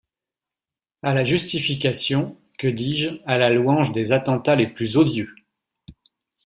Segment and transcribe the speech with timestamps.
[1.03, 5.35] À la justification, que dis-je, à la louange des attentats les plus odieux!